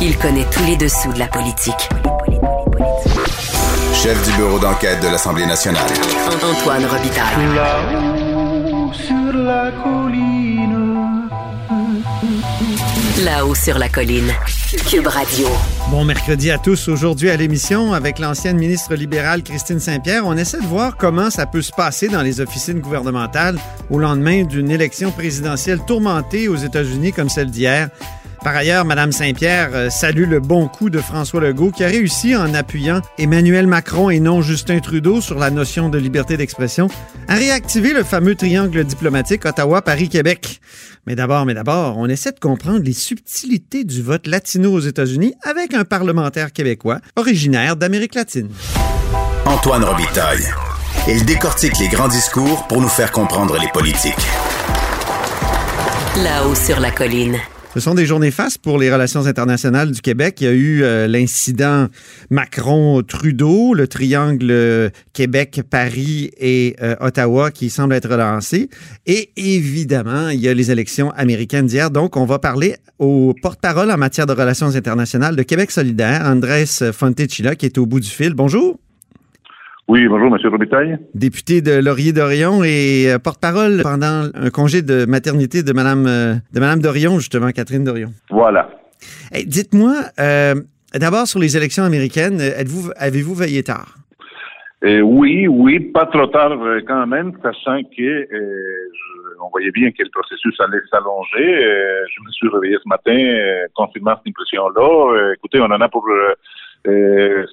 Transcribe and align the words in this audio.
Il 0.00 0.16
connaît 0.16 0.46
tous 0.52 0.64
les 0.64 0.76
dessous 0.76 1.12
de 1.12 1.18
la 1.18 1.26
politique. 1.26 1.88
Chef 3.92 4.30
du 4.30 4.36
bureau 4.36 4.60
d'enquête 4.60 5.02
de 5.02 5.08
l'Assemblée 5.08 5.44
nationale. 5.44 5.90
Antoine 6.40 6.84
Robitaille. 6.84 7.54
Là-haut 7.56 8.92
sur 8.92 9.32
la 9.32 9.72
colline. 9.72 11.28
Là-haut 13.24 13.54
sur 13.56 13.76
la 13.76 13.88
colline. 13.88 14.32
Cube 14.88 15.08
Radio. 15.08 15.48
Bon 15.90 16.04
mercredi 16.04 16.52
à 16.52 16.58
tous. 16.58 16.86
Aujourd'hui 16.86 17.30
à 17.30 17.36
l'émission, 17.36 17.92
avec 17.92 18.20
l'ancienne 18.20 18.56
ministre 18.56 18.94
libérale 18.94 19.42
Christine 19.42 19.80
Saint-Pierre, 19.80 20.24
on 20.26 20.36
essaie 20.36 20.60
de 20.60 20.66
voir 20.66 20.96
comment 20.96 21.30
ça 21.30 21.46
peut 21.46 21.62
se 21.62 21.72
passer 21.72 22.06
dans 22.06 22.22
les 22.22 22.40
officines 22.40 22.78
gouvernementales 22.78 23.58
au 23.90 23.98
lendemain 23.98 24.44
d'une 24.44 24.70
élection 24.70 25.10
présidentielle 25.10 25.80
tourmentée 25.84 26.46
aux 26.46 26.56
États-Unis 26.56 27.12
comme 27.12 27.28
celle 27.28 27.50
d'hier. 27.50 27.88
Par 28.42 28.54
ailleurs, 28.54 28.84
Mme 28.84 29.12
Saint-Pierre 29.12 29.70
euh, 29.74 29.90
salue 29.90 30.28
le 30.28 30.40
bon 30.40 30.68
coup 30.68 30.90
de 30.90 31.00
François 31.00 31.40
Legault 31.40 31.70
qui 31.70 31.84
a 31.84 31.88
réussi 31.88 32.36
en 32.36 32.54
appuyant 32.54 33.00
Emmanuel 33.18 33.66
Macron 33.66 34.10
et 34.10 34.20
non 34.20 34.42
Justin 34.42 34.78
Trudeau 34.78 35.20
sur 35.20 35.38
la 35.38 35.50
notion 35.50 35.88
de 35.88 35.98
liberté 35.98 36.36
d'expression 36.36 36.88
à 37.26 37.34
réactiver 37.34 37.92
le 37.92 38.04
fameux 38.04 38.36
triangle 38.36 38.84
diplomatique 38.84 39.44
Ottawa-Paris-Québec. 39.44 40.60
Mais 41.06 41.16
d'abord, 41.16 41.46
mais 41.46 41.54
d'abord, 41.54 41.96
on 41.98 42.08
essaie 42.08 42.32
de 42.32 42.38
comprendre 42.38 42.80
les 42.80 42.92
subtilités 42.92 43.84
du 43.84 44.02
vote 44.02 44.26
latino 44.26 44.72
aux 44.72 44.80
États-Unis 44.80 45.34
avec 45.42 45.74
un 45.74 45.84
parlementaire 45.84 46.52
québécois 46.52 47.00
originaire 47.16 47.76
d'Amérique 47.76 48.14
latine. 48.14 48.50
Antoine 49.46 49.84
Robitaille. 49.84 50.46
Il 51.08 51.24
décortique 51.24 51.78
les 51.78 51.88
grands 51.88 52.08
discours 52.08 52.66
pour 52.68 52.80
nous 52.80 52.88
faire 52.88 53.10
comprendre 53.10 53.58
les 53.58 53.68
politiques. 53.68 54.14
Là-haut 56.22 56.54
sur 56.54 56.80
la 56.80 56.90
colline. 56.90 57.38
Ce 57.74 57.80
sont 57.80 57.94
des 57.94 58.06
journées 58.06 58.30
fastes 58.30 58.58
pour 58.58 58.78
les 58.78 58.90
relations 58.90 59.26
internationales 59.26 59.90
du 59.90 60.00
Québec. 60.00 60.40
Il 60.40 60.44
y 60.44 60.46
a 60.46 60.52
eu 60.52 60.82
euh, 60.82 61.06
l'incident 61.06 61.88
Macron-Trudeau, 62.30 63.74
le 63.74 63.86
triangle 63.86 64.50
euh, 64.50 64.88
Québec-Paris 65.12 66.30
et 66.38 66.76
euh, 66.80 66.96
Ottawa 67.00 67.50
qui 67.50 67.68
semble 67.68 67.94
être 67.94 68.08
relancé. 68.08 68.70
Et 69.04 69.30
évidemment, 69.36 70.30
il 70.30 70.40
y 70.40 70.48
a 70.48 70.54
les 70.54 70.70
élections 70.70 71.10
américaines 71.10 71.66
d'hier. 71.66 71.90
Donc, 71.90 72.16
on 72.16 72.24
va 72.24 72.38
parler 72.38 72.76
au 72.98 73.34
porte-parole 73.42 73.90
en 73.90 73.98
matière 73.98 74.24
de 74.24 74.32
relations 74.32 74.74
internationales 74.74 75.36
de 75.36 75.42
Québec 75.42 75.70
solidaire, 75.70 76.22
Andrés 76.24 76.64
Fontecilla, 76.92 77.54
qui 77.54 77.66
est 77.66 77.76
au 77.76 77.84
bout 77.84 78.00
du 78.00 78.08
fil. 78.08 78.32
Bonjour. 78.32 78.78
Oui, 79.88 80.06
bonjour, 80.06 80.26
M. 80.26 80.50
Robitaille. 80.50 80.98
Député 81.14 81.62
de 81.62 81.80
Laurier-Dorion 81.80 82.62
et 82.62 83.10
euh, 83.10 83.18
porte-parole 83.18 83.80
pendant 83.82 84.28
un 84.34 84.50
congé 84.50 84.82
de 84.82 85.06
maternité 85.06 85.62
de 85.62 85.72
Mme, 85.72 86.06
euh, 86.06 86.34
de 86.52 86.60
Madame 86.60 86.80
Dorion, 86.80 87.18
justement, 87.18 87.48
Catherine 87.52 87.84
Dorion. 87.84 88.10
Voilà. 88.28 88.68
Hey, 89.32 89.46
Dites-moi, 89.46 89.94
euh, 90.20 90.56
d'abord 90.94 91.26
sur 91.26 91.40
les 91.40 91.56
élections 91.56 91.84
américaines, 91.84 92.38
êtes-vous, 92.38 92.90
avez-vous 92.96 93.34
veillé 93.34 93.62
tard? 93.62 93.96
Euh, 94.84 95.00
oui, 95.00 95.48
oui, 95.48 95.80
pas 95.80 96.04
trop 96.04 96.26
tard 96.26 96.52
quand 96.86 97.06
même, 97.06 97.32
sachant 97.42 97.80
que 97.96 98.28
on 99.42 99.48
voyait 99.48 99.70
bien 99.70 99.90
que 99.90 100.02
le 100.02 100.10
processus 100.10 100.54
allait 100.60 100.82
s'allonger. 100.90 101.62
Je 102.14 102.22
me 102.26 102.30
suis 102.32 102.48
réveillé 102.48 102.76
ce 102.82 102.88
matin 102.88 103.16
confirmant 103.74 104.16
cette 104.16 104.28
impression-là. 104.28 105.32
Écoutez, 105.34 105.60
on 105.60 105.64
en 105.64 105.80
a 105.80 105.88
pour 105.88 106.04
euh, 106.86 107.44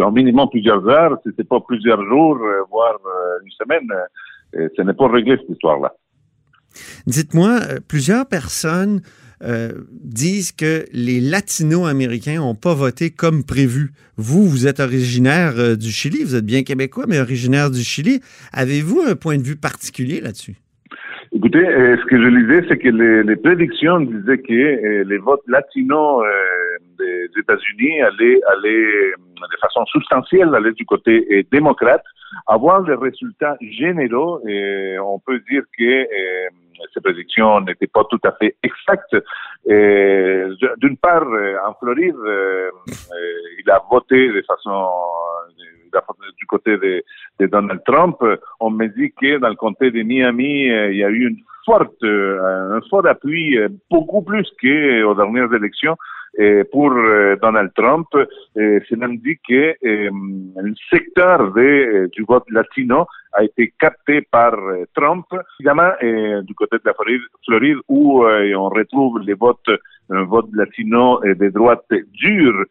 en 0.00 0.12
minimum 0.12 0.48
plusieurs 0.50 0.86
heures, 0.88 1.16
si 1.22 1.30
c'est 1.36 1.48
pas 1.48 1.60
plusieurs 1.60 2.02
jours, 2.04 2.38
euh, 2.42 2.62
voire 2.70 2.98
euh, 3.06 3.44
une 3.44 3.50
semaine. 3.52 3.88
Euh, 4.56 4.68
ce 4.76 4.82
n'est 4.82 4.94
pas 4.94 5.08
réglé 5.08 5.36
cette 5.36 5.50
histoire-là. 5.50 5.92
Dites-moi, 7.06 7.60
plusieurs 7.88 8.26
personnes 8.26 9.00
euh, 9.42 9.72
disent 9.90 10.52
que 10.52 10.84
les 10.92 11.20
latino-américains 11.20 12.36
n'ont 12.36 12.54
pas 12.54 12.74
voté 12.74 13.10
comme 13.10 13.44
prévu. 13.44 13.90
Vous, 14.16 14.44
vous 14.44 14.66
êtes 14.66 14.80
originaire 14.80 15.54
euh, 15.58 15.76
du 15.76 15.90
Chili, 15.90 16.22
vous 16.24 16.36
êtes 16.36 16.46
bien 16.46 16.62
québécois, 16.62 17.04
mais 17.08 17.20
originaire 17.20 17.70
du 17.70 17.80
Chili. 17.80 18.20
Avez-vous 18.52 19.02
un 19.06 19.16
point 19.16 19.36
de 19.36 19.42
vue 19.42 19.56
particulier 19.56 20.20
là-dessus? 20.20 20.56
Écoutez, 21.32 21.66
euh, 21.66 21.96
ce 21.96 22.04
que 22.06 22.16
je 22.22 22.28
lisais, 22.28 22.64
c'est 22.68 22.78
que 22.78 22.88
les, 22.88 23.22
les 23.24 23.36
prédictions 23.36 24.00
disaient 24.00 24.38
que 24.38 25.02
les 25.02 25.18
votes 25.18 25.42
latinos 25.48 26.22
des 26.98 27.28
États-Unis 27.40 28.02
allaient, 28.02 28.40
allaient 28.52 29.14
de 29.40 29.56
façon 29.60 29.84
substantielle 29.86 30.54
aller 30.54 30.72
du 30.72 30.84
côté 30.84 31.26
euh, 31.30 31.42
démocrate. 31.50 32.04
Avoir 32.46 32.82
les 32.82 32.94
résultats 32.94 33.56
généraux, 33.60 34.40
euh, 34.46 34.98
on 34.98 35.18
peut 35.20 35.40
dire 35.50 35.62
que 35.76 35.84
euh, 35.84 36.48
ces 36.92 37.00
prédictions 37.00 37.60
n'étaient 37.60 37.86
pas 37.86 38.04
tout 38.10 38.20
à 38.24 38.32
fait 38.32 38.56
exactes. 38.62 39.16
D'une 39.66 40.96
part, 40.96 41.24
en 41.66 41.74
Floride, 41.74 42.16
il 43.58 43.70
a 43.70 43.80
voté 43.90 44.28
de 44.28 44.42
façon 44.42 44.90
du 46.36 46.46
côté 46.46 46.76
de, 46.76 47.02
de 47.38 47.46
Donald 47.46 47.80
Trump. 47.86 48.16
On 48.60 48.70
me 48.70 48.86
dit 48.88 49.12
que 49.12 49.38
dans 49.38 49.48
le 49.48 49.54
comté 49.54 49.92
de 49.92 50.02
Miami, 50.02 50.64
il 50.66 50.96
y 50.96 51.04
a 51.04 51.08
eu 51.08 51.28
une 51.28 51.38
forte, 51.64 52.02
un 52.02 52.80
fort 52.90 53.06
appui, 53.06 53.56
beaucoup 53.88 54.22
plus 54.22 54.46
qu'aux 54.60 55.14
dernières 55.14 55.54
élections. 55.54 55.96
Pour 56.72 56.92
euh, 56.92 57.36
Donald 57.40 57.70
Trump, 57.74 58.08
euh, 58.14 58.80
c'est 58.88 58.98
dit 59.22 59.38
que 59.48 59.74
euh, 59.84 60.10
le 60.56 60.74
secteur 60.90 61.52
du 62.10 62.24
vote 62.24 62.44
latino 62.50 63.06
a 63.32 63.44
été 63.44 63.72
capté 63.78 64.22
par 64.22 64.54
Trump. 64.94 65.26
Évidemment, 65.60 65.90
du 66.42 66.54
côté 66.54 66.76
de 66.76 66.82
la 66.84 66.94
Floride, 67.44 67.78
où 67.88 68.24
on 68.24 68.68
retrouve 68.68 69.20
les 69.20 69.34
votes, 69.34 69.70
un 70.10 70.22
vote 70.22 70.48
latino 70.54 71.20
de 71.24 71.48
droite 71.48 71.84
dure, 72.12 72.64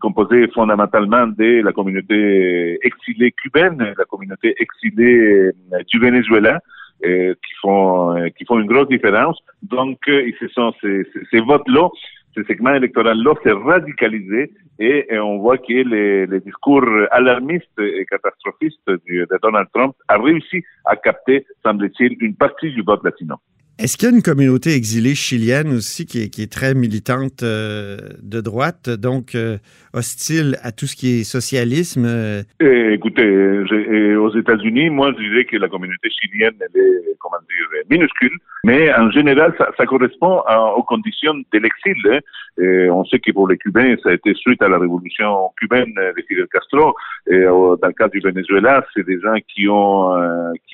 composé 0.00 0.48
fondamentalement 0.48 1.28
de 1.28 1.62
la 1.62 1.72
communauté 1.72 2.78
exilée 2.84 3.30
cubaine, 3.30 3.94
la 3.96 4.04
communauté 4.06 4.56
exilée 4.58 5.52
du 5.86 6.00
Venezuela, 6.00 6.58
qui 7.00 7.54
font 7.62 8.58
une 8.58 8.66
grosse 8.66 8.88
différence. 8.88 9.38
Donc, 9.62 9.98
ce 10.06 10.48
sont 10.48 10.72
ces 10.80 11.40
votes-là, 11.40 11.88
ce 12.36 12.44
segment 12.44 12.74
électoral-là 12.74 13.34
s'est 13.42 13.52
radicalisé 13.52 14.52
et, 14.78 15.06
on 15.18 15.38
voit 15.38 15.58
que 15.58 15.72
les, 15.72 16.40
discours 16.40 16.84
alarmistes 17.10 17.78
et 17.78 18.04
catastrophistes 18.04 18.86
de 18.86 19.38
Donald 19.42 19.68
Trump 19.72 19.94
a 20.08 20.18
réussi 20.18 20.62
à 20.84 20.96
capter, 20.96 21.46
semble-t-il, 21.64 22.16
une 22.20 22.34
partie 22.34 22.70
du 22.72 22.82
vote 22.82 23.02
latino. 23.04 23.36
Est-ce 23.78 23.98
qu'il 23.98 24.08
y 24.08 24.12
a 24.12 24.14
une 24.14 24.22
communauté 24.22 24.74
exilée 24.74 25.14
chilienne 25.14 25.68
aussi 25.68 26.06
qui 26.06 26.22
est, 26.22 26.50
très 26.50 26.72
militante 26.72 27.42
euh, 27.42 27.98
de 28.22 28.40
droite, 28.40 28.88
donc 28.88 29.34
euh, 29.34 29.58
hostile 29.92 30.56
à 30.62 30.72
tout 30.72 30.86
ce 30.86 30.96
qui 30.96 31.20
est 31.20 31.24
socialisme? 31.24 32.06
euh, 32.06 32.42
Eh, 32.58 32.94
écoutez, 32.94 33.22
eh, 33.22 34.16
aux 34.16 34.34
États-Unis, 34.34 34.88
moi, 34.88 35.12
je 35.12 35.22
dirais 35.22 35.44
que 35.44 35.58
la 35.58 35.68
communauté 35.68 36.08
chilienne, 36.08 36.54
elle 36.58 36.80
est, 36.80 37.16
comment 37.18 37.36
dire, 37.50 37.82
minuscule, 37.90 38.38
mais 38.64 38.90
en 38.94 39.10
général, 39.10 39.54
ça, 39.58 39.84
correspond 39.84 40.42
aux 40.76 40.82
conditions 40.82 41.34
de 41.34 41.58
l'exil. 41.58 41.96
hein. 42.10 42.20
Et 42.58 42.88
on 42.88 43.04
sait 43.04 43.18
que 43.18 43.30
pour 43.32 43.46
les 43.46 43.58
Cubains, 43.58 43.94
ça 44.02 44.08
a 44.08 44.12
été 44.14 44.32
suite 44.32 44.62
à 44.62 44.68
la 44.68 44.78
révolution 44.78 45.50
cubaine 45.60 45.92
de 45.94 46.22
Fidel 46.26 46.46
Castro. 46.50 46.94
Dans 47.28 47.76
le 47.86 47.92
cas 47.92 48.08
du 48.08 48.20
Venezuela, 48.20 48.86
c'est 48.94 49.04
des 49.04 49.20
gens 49.20 49.36
qui 49.46 49.66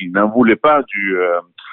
n'en 0.09 0.29
voulaient 0.29 0.55
pas 0.55 0.83
du, 0.85 1.17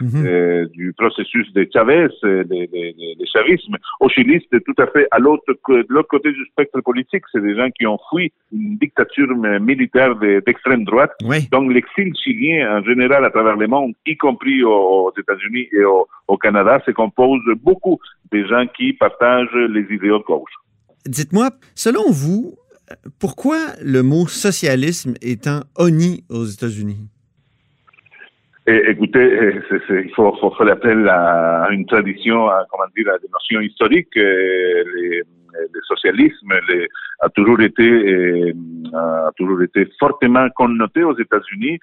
euh, 0.02 0.06
mhm. 0.06 0.26
euh, 0.26 0.66
du 0.68 0.94
processus 0.94 1.52
de 1.54 1.68
Chavez, 1.74 2.08
euh, 2.24 2.44
de, 2.44 2.44
de, 2.44 2.66
de- 3.00 3.20
de 3.20 3.26
chavisme. 3.26 3.76
Au 4.00 4.10
Chili, 4.10 4.46
c'est 4.52 4.64
tout 4.64 4.76
à 4.78 4.88
fait 4.88 5.08
à 5.12 5.20
l'autre, 5.20 5.54
co- 5.64 5.78
de 5.78 5.86
l'autre 5.90 6.08
côté 6.10 6.32
du 6.32 6.46
spectre 6.52 6.82
politique. 6.82 7.24
C'est 7.32 7.42
des 7.42 7.56
gens 7.56 7.70
qui 7.78 7.86
ont 7.86 8.00
fui 8.10 8.32
une 8.54 8.78
dictature 8.78 9.28
euh, 9.30 9.60
militaire 9.60 10.16
de- 10.16 10.42
d'extrême 10.46 10.84
droite. 10.86 11.12
Oui. 11.24 11.48
Donc, 11.52 11.72
l'exil 11.74 12.14
chilien, 12.16 12.80
en 12.80 12.84
général, 12.84 13.26
à 13.26 13.30
travers 13.30 13.56
le 13.56 13.68
monde, 13.68 13.94
y 14.06 14.16
compris 14.18 14.64
aux, 14.64 15.12
États-Unis 15.20 15.68
et 15.74 15.84
au, 15.84 16.08
au 16.28 16.38
Canada, 16.38 16.82
se 16.86 16.92
compose 16.92 17.42
beaucoup 17.64 18.00
des 18.32 18.48
gens 18.48 18.66
qui 18.78 18.94
partagent 18.94 19.54
les 19.70 19.86
idéaux 19.94 20.20
de 20.20 20.24
gauche. 20.24 20.52
Dites-moi, 21.06 21.50
selon 21.76 22.10
vous, 22.12 22.56
euh, 22.92 22.96
pourquoi 23.20 23.58
le 23.84 24.02
mot 24.04 24.28
socialisme 24.28 25.14
est 25.22 25.48
un 25.48 25.64
honni 25.78 26.24
aux 26.30 26.46
États-Unis? 26.46 27.00
Et, 28.70 28.92
écoutez, 28.92 29.62
c'est- 29.88 30.04
il 30.06 30.12
faut, 30.16 30.32
faire 30.58 30.68
appel 30.68 31.10
à, 31.10 31.68
une 31.72 31.88
tradition, 31.88 32.48
à, 32.50 32.68
comment 32.70 32.84
dire, 32.96 33.12
à 33.12 33.18
des 33.18 33.28
notions 33.34 33.62
historiques. 33.62 34.16
Le 34.16 35.82
socialisme 35.88 36.54
les- 36.70 36.88
a 37.22 37.30
toujours 37.30 37.60
été 37.62 37.84
euh, 37.84 38.54
a 38.94 39.32
toujours 39.38 39.62
été 39.62 39.88
fortement 40.00 40.48
connoté 40.56 41.04
aux 41.04 41.18
États-Unis. 41.18 41.80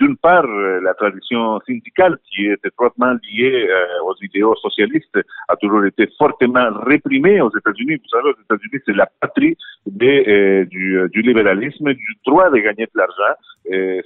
D'une 0.00 0.16
part, 0.16 0.44
euh, 0.44 0.80
la 0.80 0.94
tradition 0.94 1.60
syndicale 1.66 2.18
qui 2.30 2.46
est 2.46 2.64
étroitement 2.64 3.12
liée 3.24 3.68
euh, 3.68 4.04
aux 4.06 4.14
idéaux 4.22 4.54
socialistes 4.56 5.18
a 5.48 5.56
toujours 5.56 5.84
été 5.84 6.08
fortement 6.18 6.70
réprimée 6.84 7.40
aux 7.40 7.50
États-Unis. 7.56 7.96
Vous 7.96 8.08
savez, 8.08 8.30
aux 8.30 8.42
États-Unis, 8.42 8.82
c'est 8.86 8.96
la 8.96 9.08
patrie 9.20 9.56
euh, 10.02 10.64
du, 10.64 11.22
libéralisme, 11.22 11.92
du 11.92 12.16
droit 12.26 12.50
de 12.50 12.58
gagner 12.58 12.86
de 12.86 12.98
l'argent 13.00 13.34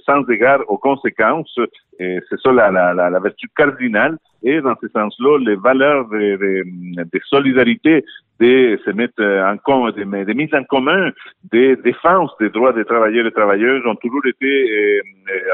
sans 0.05 0.29
égard 0.29 0.59
aux 0.67 0.77
conséquences. 0.77 1.57
C'est 1.97 2.39
ça 2.43 2.51
la, 2.51 3.19
vertu 3.19 3.47
cardinale. 3.55 4.17
Et 4.43 4.59
dans 4.59 4.75
ce 4.81 4.89
sens-là, 4.89 5.37
les 5.39 5.55
valeurs 5.55 6.05
de, 6.09 6.17
de, 6.17 7.03
de 7.03 7.19
solidarité, 7.29 8.03
de 8.41 8.77
se 8.83 8.91
mettre 8.91 9.23
en 9.23 9.55
commun, 9.57 9.91
des, 9.91 10.25
des 10.25 10.33
mises 10.33 10.53
en 10.53 10.65
commun, 10.73 11.11
des 11.51 11.75
défenses 11.89 12.33
des 12.39 12.49
droits 12.49 12.73
des 12.73 12.85
travailleurs 12.85 13.27
et 13.27 13.31
travailleuses 13.31 13.85
ont 13.85 13.99
toujours 14.03 14.25
été 14.25 14.51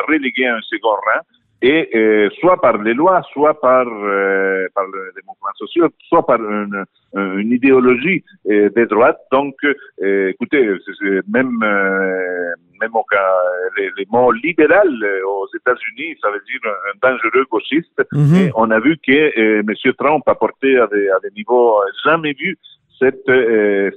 reléguées 0.08 0.48
à 0.48 0.56
un 0.56 0.62
second 0.62 0.98
rang 1.08 1.22
et 1.62 1.90
euh, 1.94 2.30
soit 2.40 2.60
par 2.62 2.78
les 2.78 2.94
lois, 2.94 3.22
soit 3.34 3.60
par, 3.60 3.86
euh, 3.86 4.66
par 4.74 4.86
les 4.86 5.22
mouvements 5.28 5.54
sociaux, 5.56 5.90
soit 6.08 6.26
par 6.26 6.40
une, 6.40 6.86
une 7.16 7.52
idéologie 7.52 8.24
euh, 8.50 8.70
des 8.70 8.86
droites. 8.86 9.20
Donc, 9.32 9.56
euh, 10.02 10.30
écoutez, 10.30 10.66
même 11.28 11.60
même 12.82 12.96
au 12.96 13.04
cas, 13.04 13.34
les, 13.78 13.90
les, 13.98 14.06
mots 14.10 14.32
libéral 14.32 14.88
aux 15.28 15.48
États-Unis, 15.54 16.16
ça 16.22 16.30
veut 16.32 16.42
dire 16.48 16.62
un 16.66 17.10
dangereux 17.10 17.46
gauchiste. 17.52 18.02
Mhm. 18.14 18.36
Et 18.36 18.52
on 18.56 18.72
a 18.72 18.80
vu 18.80 18.98
que 19.06 19.60
M. 19.60 19.94
Trump 19.98 20.24
a 20.28 20.36
porté 20.36 20.80
à 20.80 20.88
des, 20.88 21.10
à 21.10 21.20
des 21.20 21.32
niveaux 21.36 21.76
jamais 22.06 22.32
vus 22.40 22.58
cette, 23.00 23.32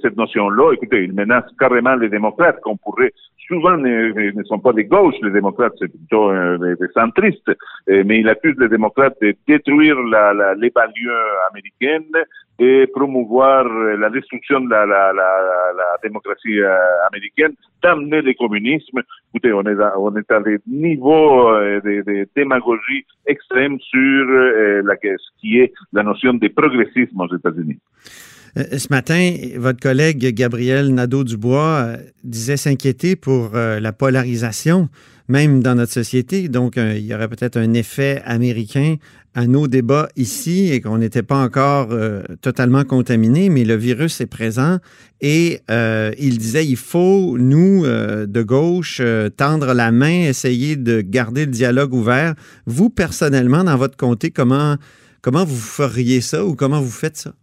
cette 0.01 0.17
notion-là. 0.17 0.73
Écoutez, 0.73 1.03
il 1.03 1.13
menace 1.13 1.45
carrément 1.59 1.95
les 1.95 2.09
démocrates 2.09 2.61
qu'on 2.61 2.77
pourrait 2.77 3.11
souvent 3.47 3.77
ne, 3.77 4.31
ne, 4.31 4.43
sont 4.43 4.59
pas 4.59 4.73
des 4.73 4.85
gauches, 4.85 5.15
les 5.21 5.31
démocrates, 5.31 5.73
c'est 5.79 5.87
plutôt 5.87 6.31
euh, 6.31 6.75
des, 6.79 6.87
centristes, 6.93 7.49
euh, 7.89 8.03
mais 8.05 8.19
il 8.19 8.29
accuse 8.29 8.55
les 8.57 8.69
démocrates 8.69 9.17
de 9.21 9.35
détruire 9.47 9.99
la, 10.01 10.33
la, 10.33 10.55
les 10.55 10.69
banlieues 10.69 11.11
américaines 11.49 12.23
et 12.59 12.87
promouvoir 12.87 13.65
euh, 13.65 13.97
la 13.97 14.09
destruction 14.09 14.61
de 14.61 14.69
la, 14.69 15.13
démocratie 16.01 16.59
américaine, 17.07 17.53
d'amener 17.81 18.21
le 18.21 18.33
communisme. 18.33 19.01
Écoutez, 19.33 19.53
on 19.53 19.63
est 19.63 20.31
à, 20.31 20.39
des 20.41 20.57
niveaux 20.67 21.51
de, 21.53 22.27
démagogie 22.35 23.05
extrême 23.25 23.79
sur 23.79 24.25
ce 24.27 25.39
qui 25.39 25.59
est 25.59 25.73
la 25.93 26.03
notion 26.03 26.33
de 26.33 26.47
progressisme 26.49 27.21
aux 27.21 27.33
États-Unis. 27.33 27.79
Euh, 28.57 28.77
ce 28.77 28.87
matin, 28.89 29.35
votre 29.57 29.79
collègue 29.79 30.33
Gabriel 30.33 30.93
Nadeau-Dubois 30.93 31.85
euh, 31.85 31.97
disait 32.23 32.57
s'inquiéter 32.57 33.15
pour 33.15 33.51
euh, 33.55 33.79
la 33.79 33.93
polarisation, 33.93 34.89
même 35.27 35.63
dans 35.63 35.75
notre 35.75 35.91
société. 35.91 36.49
Donc, 36.49 36.75
il 36.77 37.05
y 37.05 37.15
aurait 37.15 37.29
peut-être 37.29 37.57
un 37.57 37.73
effet 37.73 38.21
américain 38.25 38.97
à 39.33 39.47
nos 39.47 39.67
débats 39.67 40.09
ici 40.15 40.71
et 40.71 40.81
qu'on 40.81 40.99
n'était 40.99 41.23
pas 41.23 41.37
encore 41.37 41.89
totalement 42.41 42.83
contaminé, 42.83 43.49
mais 43.49 43.63
le 43.63 43.75
virus 43.75 44.21
est 44.21 44.27
présent 44.27 44.77
et 45.21 45.61
il 45.69 46.37
disait 46.37 46.67
il 46.67 46.75
faut, 46.75 47.37
nous, 47.39 47.83
de 47.83 48.43
gauche, 48.43 49.01
tendre 49.35 49.73
la 49.73 49.91
main, 49.91 50.27
essayer 50.27 50.75
de 50.75 51.01
garder 51.01 51.45
le 51.45 51.51
dialogue 51.51 51.95
ouvert. 51.95 52.35
Vous, 52.67 52.91
personnellement, 52.91 53.63
dans 53.63 53.77
votre 53.77 53.97
comté, 53.97 54.29
comment, 54.29 54.75
comment 55.21 55.45
vous 55.45 55.55
feriez 55.55 56.21
ça 56.21 56.45
ou 56.45 56.53
comment 56.53 56.81
vous 56.81 56.91
faites 56.91 57.17
ça? 57.17 57.33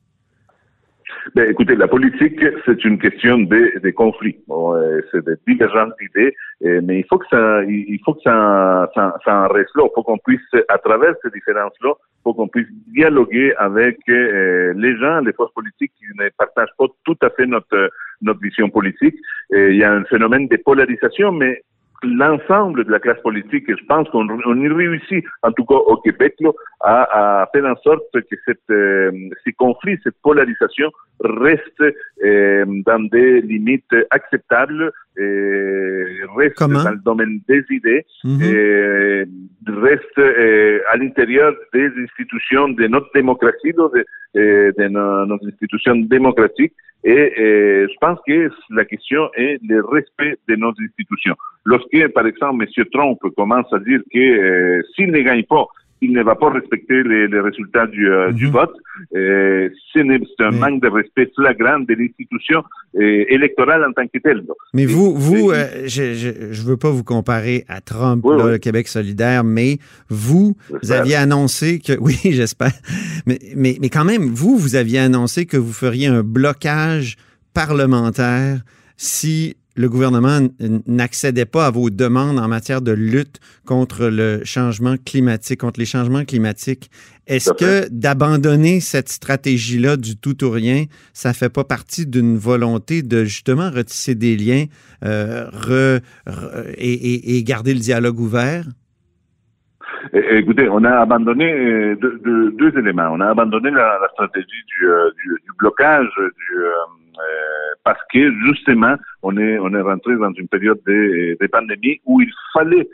Ben, 1.35 1.49
écoutez, 1.49 1.77
la 1.77 1.87
politique, 1.87 2.41
c'est 2.65 2.85
une 2.85 2.99
question 2.99 3.39
de, 3.39 3.79
de 3.81 3.91
conflits. 3.91 4.39
Bon, 4.49 4.75
euh, 4.75 5.01
c'est 5.11 5.25
des 5.25 5.37
divergences 5.47 5.93
d'idées, 6.01 6.35
euh, 6.65 6.81
mais 6.83 7.01
il 7.01 7.05
faut 7.09 7.19
que 7.19 7.27
ça, 7.31 7.63
il 7.65 8.01
faut 8.05 8.15
que 8.15 8.23
ça, 8.23 8.91
ça, 8.95 9.15
ça 9.25 9.43
en 9.43 9.49
reste 9.49 9.71
là. 9.77 9.85
Il 9.85 9.95
faut 9.95 10.03
qu'on 10.03 10.19
puisse, 10.19 10.41
à 10.69 10.79
travers 10.79 11.15
ces 11.23 11.31
différences-là, 11.31 11.93
faut 12.25 12.35
qu'on 12.35 12.49
puisse 12.49 12.67
dialoguer 12.89 13.55
avec 13.59 13.99
euh, 14.09 14.73
les 14.77 14.97
gens, 14.97 15.21
les 15.21 15.33
forces 15.33 15.55
politiques 15.55 15.93
qui 15.99 16.07
ne 16.19 16.29
partagent 16.37 16.75
pas 16.77 16.87
tout 17.05 17.17
à 17.23 17.31
fait 17.31 17.47
notre 17.47 17.91
notre 18.23 18.41
vision 18.41 18.69
politique. 18.69 19.17
il 19.51 19.77
y 19.77 19.85
a 19.85 19.93
un 19.93 20.05
phénomène 20.05 20.47
de 20.47 20.57
polarisation, 20.57 21.33
mais 21.33 21.63
l'ensemble 22.03 22.85
de 22.85 22.91
la 22.91 23.01
classe 23.01 23.21
politique, 23.21 23.69
et 23.69 23.77
je 23.77 23.85
pense 23.87 24.09
qu'on 24.11 24.27
y 24.57 24.69
réussit, 24.69 25.25
en 25.43 25.53
tout 25.53 25.65
cas 25.65 25.75
au 25.75 25.97
Québec, 25.99 26.35
là, 26.41 26.51
à, 26.81 27.43
à, 27.43 27.47
faire 27.53 27.65
en 27.65 27.77
sorte 27.83 28.05
que 28.13 28.37
cette, 28.45 28.59
euh, 28.71 29.11
ces 29.45 29.53
conflits, 29.53 29.99
cette 30.03 30.17
polarisation 30.23 30.91
reste 31.23 31.83
euh, 32.25 32.65
dans 32.87 33.09
des 33.11 33.43
limites 33.43 33.95
acceptables, 34.11 34.91
et 35.19 36.05
reste 36.37 36.59
dans 36.59 36.91
le 36.91 37.05
domaine 37.05 37.41
des 37.49 37.65
idées, 37.71 38.07
et 38.25 39.25
reste 39.67 40.19
euh, 40.19 40.81
à 40.91 40.97
l'intérieur 40.97 41.55
des 41.75 41.91
institutions 42.03 42.69
de 42.69 42.87
notre 42.87 43.11
démocratie, 43.15 43.73
de, 43.73 44.05
de 44.35 44.89
nos, 44.89 45.27
nos 45.27 45.39
institutions 45.47 45.97
démocratiques, 45.97 46.73
et, 47.05 47.87
je 47.89 47.97
pense 48.01 48.19
que 48.27 48.51
la 48.71 48.85
question 48.85 49.31
est 49.35 49.59
le 49.67 49.85
respect 49.85 50.37
de 50.49 50.57
nos 50.57 50.73
institutions. 50.81 51.35
Lorsque, 51.65 52.09
par 52.09 52.27
exemple, 52.27 52.65
M. 52.65 52.85
Trump 52.93 53.19
commence 53.37 53.73
à 53.73 53.79
dire 53.79 54.01
que 54.13 54.19
euh, 54.19 54.83
s'il 54.95 55.11
ne 55.11 55.21
gagne 55.21 55.45
pas, 55.45 55.67
il 56.03 56.13
ne 56.13 56.23
va 56.23 56.35
pas 56.35 56.51
respecter 56.51 57.03
les, 57.03 57.29
les 57.29 57.41
résultats 57.41 57.87
du, 57.87 58.11
euh, 58.11 58.33
du 58.33 58.47
mhm. 58.47 58.53
vote. 58.53 58.73
Euh, 59.15 59.69
c'est 59.93 60.03
un 60.41 60.51
manque 60.51 60.83
de 60.83 60.89
respect 60.89 61.31
flagrant 61.35 61.81
de 61.81 61.95
l'institution 61.95 62.63
euh, 62.97 63.25
électorale 63.29 63.85
en 63.85 63.93
tant 63.93 64.07
que 64.07 64.19
telle. 64.19 64.43
Mais 64.73 64.87
vous, 64.87 65.15
vous, 65.15 65.51
euh, 65.51 65.67
je, 65.85 66.15
je, 66.15 66.53
je, 66.53 66.63
veux 66.63 66.77
pas 66.77 66.91
vous 66.91 67.05
comparer 67.05 67.65
à 67.69 67.81
Trump, 67.81 68.25
là, 68.25 68.53
le 68.53 68.59
Québec 68.59 68.89
solidaire, 68.89 69.45
mais 69.45 69.79
vous, 70.09 70.57
vous 70.83 70.93
aviez 70.93 71.17
annoncé 71.17 71.81
que, 71.81 71.93
oui, 72.01 72.19
j'espère, 72.25 72.73
mais, 73.27 73.39
mais, 73.57 73.77
mais 73.81 73.89
quand 73.89 74.05
même, 74.05 74.23
vous, 74.23 74.57
vous 74.57 74.77
aviez 74.77 74.99
annoncé 74.99 75.47
que 75.47 75.57
vous 75.57 75.73
feriez 75.73 76.07
un 76.07 76.23
blocage 76.23 77.17
parlementaire 77.53 78.61
si 78.97 79.57
le 79.77 79.89
gouvernement 79.89 80.41
n'accédait 80.87 81.47
pas 81.47 81.67
à 81.67 81.71
vos 81.71 81.91
demandes 81.91 82.39
en 82.39 82.49
matière 82.49 82.83
de 82.83 82.93
lutte 82.93 83.41
contre 83.65 84.07
le 84.07 84.43
changement 84.45 84.97
climatique, 85.05 85.61
contre 85.61 85.81
les 85.81 85.87
changements 85.87 86.25
climatiques. 86.25 86.91
Est-ce 87.27 87.53
que 87.53 87.89
d'abandonner 87.91 88.81
cette 88.81 89.09
stratégie-là 89.09 89.97
du 89.97 90.17
tout 90.17 90.45
ou 90.45 90.51
rien, 90.51 90.85
ça 91.13 91.33
fait 91.33 91.53
pas 91.53 91.65
partie 91.65 92.07
d'une 92.07 92.37
volonté 92.37 93.03
de 93.03 93.25
justement 93.25 93.71
retisser 93.71 94.17
des 94.17 94.37
liens 94.37 94.65
euh, 95.05 95.49
re, 95.53 96.01
et, 96.77 97.37
et, 97.37 97.43
garder 97.45 97.73
le 97.73 97.81
dialogue 97.81 98.19
ouvert? 98.19 98.65
Écoutez, 100.13 100.69
on 100.69 100.83
a 100.85 101.01
abandonné 101.01 101.53
euh, 101.53 101.97
deux, 101.97 102.51
deux, 102.53 102.79
éléments. 102.79 103.11
On 103.13 103.21
a 103.21 103.29
abandonné 103.29 103.71
la, 103.71 103.99
la 104.01 104.09
stratégie 104.13 104.65
du, 104.67 104.89
euh, 104.89 105.11
du, 105.17 105.29
du, 105.29 105.51
blocage 105.59 106.09
du, 106.17 106.59
euh, 106.59 106.71
que 108.13 108.33
justement, 108.47 108.95
on 109.23 109.37
est 109.37 109.59
on 109.59 109.75
est 109.75 109.81
rentré 109.81 110.17
dans 110.17 110.33
une 110.33 110.49
période 110.49 110.81
de, 110.87 111.37
de 111.41 111.47
pandémie 111.47 112.01
où 112.07 112.21
il 112.21 112.31
fallait 112.53 112.89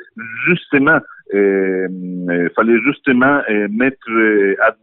justement 0.46 0.98
euh, 1.34 1.88
euh 2.30 2.48
fallait 2.54 2.80
justement 2.80 3.40
euh, 3.50 3.68
mettre 3.70 4.10
à, 4.62 4.74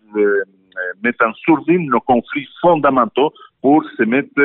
mettre 1.04 1.26
en 1.26 1.34
sourdine 1.34 1.90
nos 1.90 2.00
conflits 2.00 2.48
fondamentaux 2.62 3.32
pour 3.62 3.84
se 3.98 4.04
mettre 4.04 4.42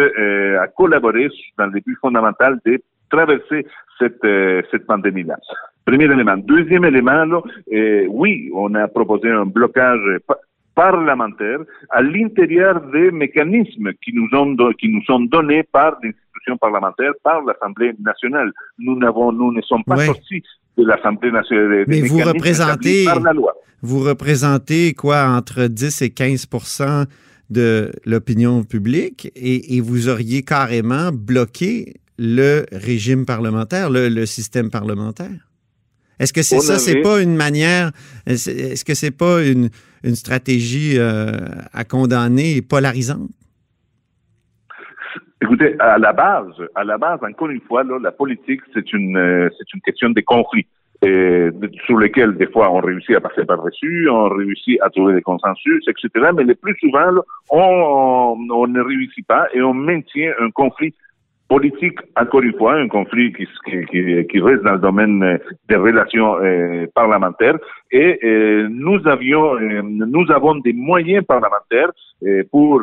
à 0.61 0.69
collaborer 0.69 1.29
dans 1.57 1.67
le 1.67 1.81
but 1.81 1.97
fondamental 2.01 2.59
de 2.65 2.81
traverser 3.11 3.67
cette 3.99 4.27
cette 4.71 4.87
pandémie-là. 4.87 5.37
Premier 5.85 6.05
élément. 6.05 6.37
Deuxième 6.37 6.85
élément, 6.85 7.25
là, 7.25 7.41
oui, 8.09 8.51
on 8.55 8.75
a 8.75 8.87
proposé 8.89 9.31
un 9.31 9.47
blocage 9.47 10.21
parlementaires 10.79 11.59
à 11.91 12.01
l'intérieur 12.03 12.81
des 12.93 13.11
mécanismes 13.11 13.91
qui 14.01 14.13
nous, 14.15 14.29
ont, 14.33 14.55
qui 14.79 14.89
nous 14.89 15.03
sont 15.03 15.19
donnés 15.35 15.65
par 15.65 15.99
l'institution 16.01 16.57
parlementaire, 16.57 17.11
par 17.25 17.43
l'Assemblée 17.43 17.93
nationale. 18.01 18.53
Nous 18.79 18.97
n'avons, 18.97 19.33
nous 19.33 19.53
ne 19.53 19.61
sommes 19.63 19.83
pas 19.83 19.97
sortis 19.97 20.41
de 20.77 20.85
l'Assemblée 20.87 21.33
nationale. 21.33 21.85
Mais 21.89 22.03
vous 22.03 22.19
représentez, 22.19 23.07
vous 23.83 23.99
représentez 24.05 24.95
quoi 24.95 25.25
entre 25.25 25.67
10 25.67 26.03
et 26.03 26.11
15% 26.11 27.07
de 27.51 27.91
l'opinion 28.07 28.63
publique 28.63 29.33
et, 29.35 29.77
et, 29.77 29.81
vous 29.81 30.09
auriez 30.09 30.43
carrément 30.43 31.11
bloqué 31.13 31.95
le 32.19 32.67
régime 32.71 33.27
parlementaire, 33.27 33.91
le, 33.91 34.09
le 34.09 34.27
système 34.27 34.71
parlementaire? 34.71 35.49
Est-ce 36.21 36.33
que 36.33 36.43
c'est 36.43 36.61
ça, 36.61 36.79
c'est 36.79 37.01
pas 37.01 37.21
une 37.21 37.37
manière, 37.37 37.93
est-ce 38.27 38.85
que 38.85 38.95
c'est 38.95 39.17
pas 39.17 39.43
une, 39.45 39.71
une 40.05 40.15
stratégie 40.15 40.99
euh, 40.99 41.31
à 41.73 41.85
condamner 41.85 42.57
et 42.57 42.63
polarisante? 42.63 43.31
Écoutez, 45.41 45.77
à 45.79 45.99
la 45.99 46.13
base, 46.13 46.53
à 46.75 46.85
la 46.85 46.99
base, 46.99 47.21
encore 47.23 47.51
une 47.51 47.61
fois, 47.61 47.85
la 47.85 48.11
politique, 48.11 48.61
c'est 48.75 48.93
une, 48.93 49.17
euh, 49.17 49.49
c'est 49.57 49.73
une 49.73 49.81
question 49.81 50.11
de 50.11 50.21
conflit. 50.21 50.67
Sur 51.87 51.97
lesquels 51.97 52.37
des 52.37 52.49
fois 52.49 52.73
on 52.73 52.81
réussit 52.81 53.15
à 53.15 53.21
passer 53.21 53.45
par-dessus, 53.45 54.09
on 54.11 54.31
réussit 54.31 54.81
à 54.83 54.91
trouver 54.91 55.15
des 55.15 55.23
consensus, 55.23 55.85
etc. 55.87 56.31
Mais 56.35 56.43
le 56.43 56.57
plus 56.57 56.77
souvent, 56.81 57.23
on, 57.51 58.67
ne 58.67 58.81
réussit 58.81 59.25
pas 59.25 59.47
et 59.55 59.63
on 59.63 59.75
maintient 59.75 60.33
un 60.41 60.51
conflit 60.51 60.93
politique, 61.49 61.99
encore 62.17 62.43
une 62.43 62.57
fois, 62.57 62.75
un 62.75 62.89
conflit 62.89 63.33
qui, 63.33 63.47
qui, 63.91 64.27
qui 64.27 64.41
reste 64.41 64.63
dans 64.63 64.75
le 64.75 64.79
domaine 64.79 65.23
euh, 65.23 65.39
des 65.69 65.77
relations 65.77 66.37
euh, 66.43 66.87
parlementaires. 66.95 67.57
Et 67.91 68.19
euh, 68.23 68.69
nous 68.71 69.07
avions, 69.09 69.57
euh, 69.57 69.83
nous 69.83 70.31
avons 70.31 70.57
des 70.57 70.73
moyens 70.73 71.25
parlementaires 71.25 71.91
pour 72.51 72.83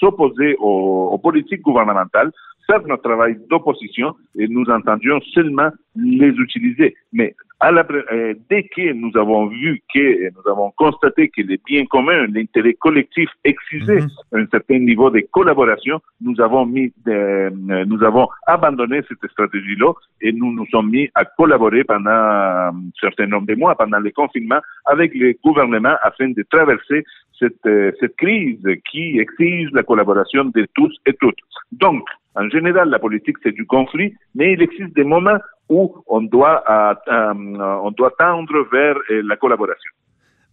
s'opposer 0.00 0.56
aux, 0.58 1.10
aux, 1.12 1.18
politiques 1.18 1.60
gouvernementales, 1.60 2.32
faire 2.66 2.80
notre 2.86 3.02
travail 3.02 3.36
d'opposition 3.50 4.14
et 4.38 4.48
nous 4.48 4.64
entendions 4.70 5.20
seulement 5.34 5.68
les 5.96 6.28
utiliser. 6.28 6.94
Mais 7.12 7.34
À 7.60 7.72
la, 7.72 7.84
euh, 7.90 8.34
dès 8.48 8.62
que 8.62 8.92
nous 8.92 9.10
avons 9.16 9.46
vu 9.46 9.82
que 9.92 10.30
nous 10.30 10.50
avons 10.52 10.70
constaté 10.76 11.28
que 11.28 11.42
les 11.42 11.58
biens 11.66 11.86
communs, 11.86 12.26
l'intérêt 12.28 12.74
collectif 12.74 13.28
exigeait 13.44 14.00
Mhm. 14.00 14.42
un 14.42 14.46
certain 14.46 14.78
niveau 14.78 15.10
de 15.10 15.20
collaboration, 15.32 16.00
nous 16.20 16.40
avons 16.40 16.66
mis, 16.66 16.92
euh, 17.08 17.50
nous 17.86 18.02
avons 18.04 18.28
abandonné 18.46 19.00
cette 19.08 19.28
stratégie-là 19.30 19.92
et 20.20 20.30
nous 20.32 20.52
nous 20.52 20.66
sommes 20.66 20.90
mis 20.90 21.10
à 21.16 21.24
collaborer 21.24 21.82
pendant 21.82 22.10
un 22.10 22.72
certain 23.00 23.26
nombre 23.26 23.46
de 23.48 23.56
mois, 23.56 23.74
pendant 23.74 23.98
le 23.98 24.10
confinement, 24.12 24.60
avec 24.86 25.12
les 25.14 25.36
gouvernements 25.44 25.96
afin 26.02 26.28
de 26.28 26.44
traverser 26.48 27.04
cette, 27.40 27.66
euh, 27.66 27.90
cette 27.98 28.16
crise 28.16 28.64
qui 28.90 29.18
exige 29.18 29.70
la 29.72 29.82
collaboration 29.82 30.44
de 30.44 30.66
tous 30.74 30.94
et 31.06 31.14
toutes. 31.14 31.40
Donc, 31.72 32.04
en 32.36 32.48
général, 32.50 32.88
la 32.90 33.00
politique, 33.00 33.36
c'est 33.42 33.52
du 33.52 33.66
conflit, 33.66 34.14
mais 34.36 34.52
il 34.52 34.62
existe 34.62 34.94
des 34.94 35.04
moments 35.04 35.38
où 35.68 35.94
on 36.06 36.22
doit, 36.22 36.64
euh, 36.70 37.34
on 37.82 37.90
doit 37.90 38.12
tendre 38.18 38.66
vers 38.72 38.96
euh, 39.10 39.22
la 39.24 39.36
collaboration. 39.36 39.90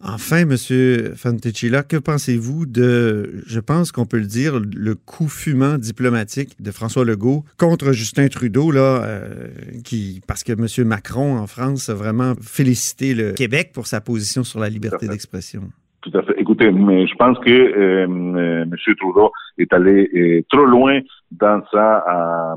Enfin, 0.04 0.46
Monsieur 0.46 1.14
Fanticilla, 1.16 1.82
que 1.82 1.96
pensez-vous 1.96 2.66
de, 2.66 3.42
je 3.48 3.60
pense 3.60 3.92
qu'on 3.92 4.06
peut 4.06 4.20
le 4.20 4.26
dire, 4.26 4.60
le 4.60 4.94
coup 4.94 5.30
fumant 5.30 5.78
diplomatique 5.78 6.62
de 6.62 6.70
François 6.72 7.06
Legault 7.06 7.46
contre 7.58 7.94
Justin 7.94 8.28
Trudeau, 8.28 8.72
là, 8.72 9.04
euh, 9.04 9.48
qui, 9.86 10.22
parce 10.28 10.44
que 10.44 10.54
Monsieur 10.54 10.84
Macron 10.84 11.38
en 11.38 11.48
France 11.48 11.90
a 11.90 11.94
vraiment 11.94 12.34
félicité 12.42 13.16
le 13.16 13.32
Québec 13.32 13.72
pour 13.74 13.88
sa 13.88 14.02
position 14.02 14.44
sur 14.44 14.60
la 14.60 14.70
liberté 14.70 15.08
d'expression? 15.08 15.64
Tout 16.02 16.16
à 16.16 16.22
fait. 16.24 16.35
Écoutez, 16.46 16.70
mais 16.70 17.08
je 17.08 17.16
pense 17.16 17.40
que 17.40 17.50
euh, 17.50 18.06
euh, 18.08 18.66
M. 18.66 18.96
Trudeau 19.00 19.32
est 19.58 19.74
allé 19.74 20.08
euh, 20.14 20.44
trop 20.48 20.64
loin 20.64 21.00
dans 21.32 21.60
sa 21.72 22.56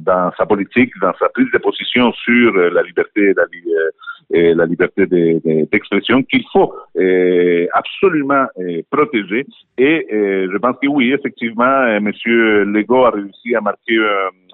dans 0.00 0.30
sa 0.36 0.44
politique, 0.44 0.92
dans 1.00 1.14
sa 1.18 1.30
prise 1.30 1.50
de 1.54 1.58
position 1.58 2.12
sur 2.12 2.52
la 2.52 2.82
liberté, 2.82 3.32
la, 3.34 3.44
la 4.32 4.66
liberté 4.66 5.06
de- 5.06 5.40
de- 5.44 5.68
d'expression 5.70 6.22
qu'il 6.22 6.44
faut 6.52 6.72
euh, 6.96 7.66
absolument 7.72 8.46
euh, 8.58 8.82
protéger. 8.90 9.46
Et 9.78 10.06
euh, 10.12 10.48
je 10.52 10.58
pense 10.58 10.76
que 10.82 10.88
oui, 10.88 11.12
effectivement, 11.12 11.84
M. 11.86 12.10
Legault 12.72 13.04
a 13.04 13.10
réussi 13.10 13.54
à 13.54 13.60
marquer 13.60 13.98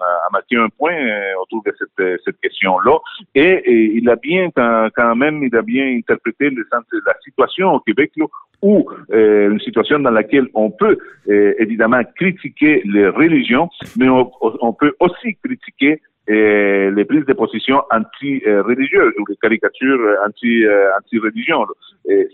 à 0.01 0.29
marquer 0.31 0.55
un 0.55 0.69
point 0.69 0.95
autour 1.41 1.61
de 1.65 1.73
cette, 1.77 2.21
cette 2.23 2.39
question-là. 2.39 2.97
Et, 3.35 3.91
il 3.95 4.09
a 4.09 4.15
bien 4.15 4.49
quand, 4.55 5.15
même, 5.15 5.43
il 5.43 5.55
a 5.55 5.61
bien 5.61 5.85
interprété 5.97 6.49
le 6.49 6.65
la 6.71 7.13
situation 7.23 7.73
au 7.73 7.79
Québec 7.81 8.11
là, 8.15 8.25
où 8.61 8.89
euh, 9.11 9.51
une 9.51 9.59
situation 9.59 9.99
dans 9.99 10.11
laquelle 10.11 10.47
on 10.53 10.71
peut 10.71 10.97
évidemment 11.27 12.01
critiquer 12.15 12.81
les 12.85 13.07
religions, 13.07 13.69
mais 13.97 14.07
on 14.09 14.73
peut 14.73 14.93
aussi 14.99 15.35
critiquer 15.43 16.01
euh, 16.29 16.91
les 16.91 17.05
prises 17.05 17.25
de 17.25 17.33
position 17.33 17.81
anti-religieuses 17.91 19.13
ou 19.19 19.25
les 19.27 19.35
caricatures 19.41 19.99
anti, 20.25 20.65
euh, 20.65 20.89
anti-religion. 20.99 21.65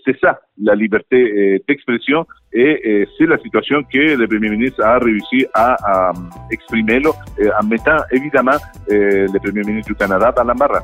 C'est 0.05 0.17
ça, 0.19 0.39
la 0.61 0.75
liberté 0.75 1.17
euh, 1.17 1.59
d'expression, 1.67 2.25
et, 2.53 3.07
c'est 3.17 3.25
la 3.25 3.37
situation 3.39 3.83
que 3.83 4.15
le 4.15 4.27
Premier 4.27 4.49
ministre 4.49 4.81
a 4.83 4.99
réussi 4.99 5.45
à, 5.53 5.75
à 5.83 6.13
exprimer 6.51 6.95
euh, 7.05 7.49
en 7.61 7.65
mettant 7.65 7.97
évidemment 8.11 8.57
euh, 8.91 9.27
le 9.31 9.39
Premier 9.39 9.61
ministre 9.61 9.91
du 9.91 9.95
Canada 9.95 10.31
dans 10.35 10.43
l'embarras. 10.43 10.83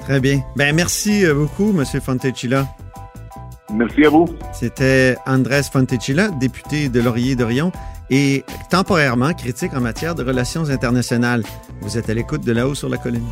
Très 0.00 0.20
bien. 0.20 0.40
Ben, 0.56 0.74
merci 0.74 1.24
euh, 1.24 1.34
beaucoup, 1.34 1.72
Monsieur 1.72 2.00
Fontecilla. 2.00 2.64
Merci 3.72 4.06
à 4.06 4.10
vous. 4.10 4.26
C'était 4.52 5.16
Andrés 5.26 5.62
Fontecilla, 5.70 6.28
député 6.28 6.88
de 6.88 7.00
Laurier-Dorion 7.00 7.72
et 8.10 8.44
temporairement 8.70 9.32
critique 9.34 9.74
en 9.74 9.80
matière 9.80 10.14
de 10.14 10.24
relations 10.24 10.68
internationales. 10.70 11.42
Vous 11.80 11.98
êtes 11.98 12.08
à 12.10 12.14
l'écoute 12.14 12.44
de 12.44 12.52
là-haut 12.52 12.74
sur 12.74 12.88
la 12.88 12.98
colline. 12.98 13.26